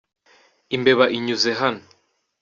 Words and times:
Imbeba 0.75 1.05
inyuze 1.17 1.51
hano. 1.61 1.83